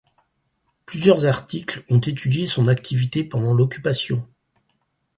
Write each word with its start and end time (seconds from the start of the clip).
Plusieurs 0.87 1.25
articles 1.25 1.85
ont 1.91 1.99
étudié 1.99 2.47
son 2.47 2.67
activité 2.67 3.23
pendant 3.23 3.53
l'Occupation. 3.53 4.27